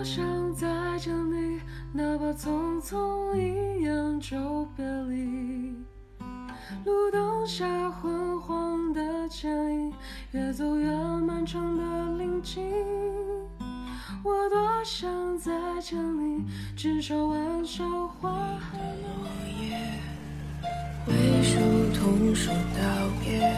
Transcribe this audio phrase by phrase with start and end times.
[0.00, 0.66] 多想再
[0.98, 1.60] 见你，
[1.92, 5.74] 哪怕匆匆一眼就别离。
[6.86, 9.92] 路灯下昏黄的剪影，
[10.30, 12.64] 越走越漫长的林径。
[14.24, 15.52] 我多想再
[15.82, 19.04] 见你，至少玩笑话还能。
[19.20, 19.28] 落
[19.60, 19.76] 叶，
[21.04, 21.60] 挥手
[22.00, 22.80] 同说道
[23.22, 23.54] 别，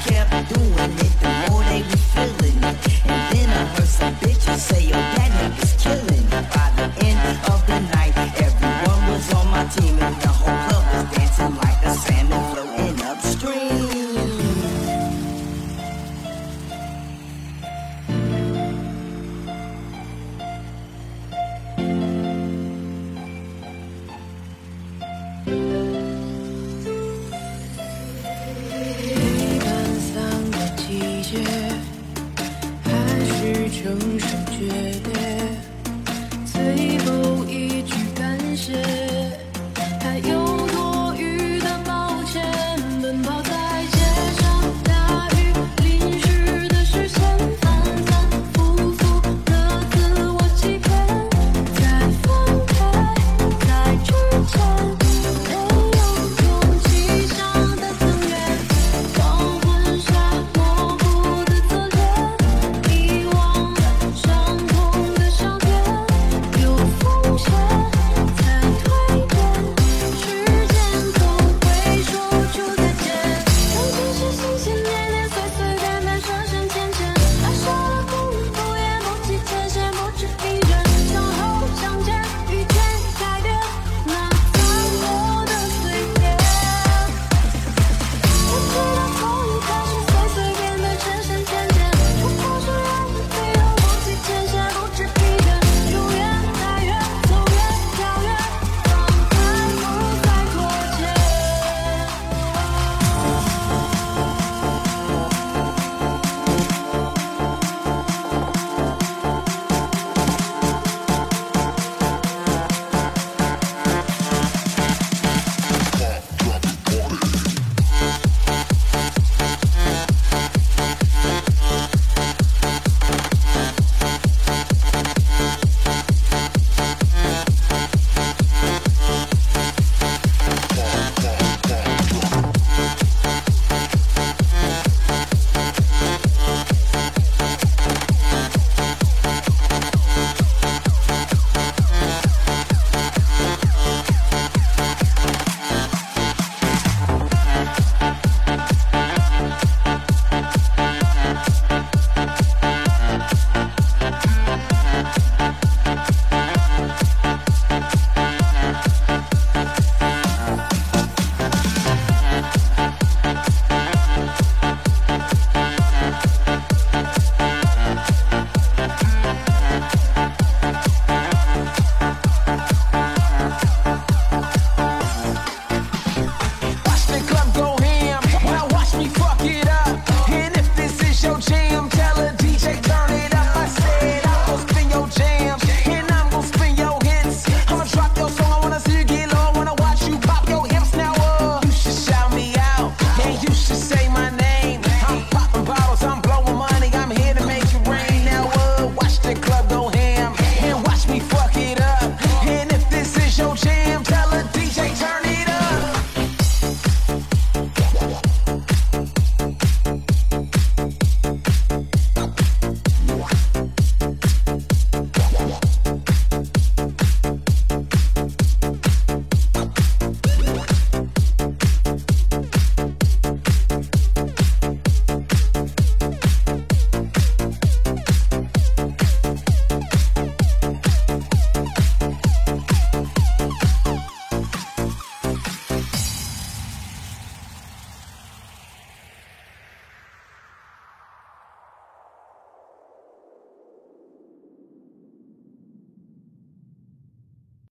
[0.00, 1.13] can't be doing it.
[34.56, 35.12] 决裂
[36.46, 38.72] 最后一句感谢
[40.00, 40.63] 还有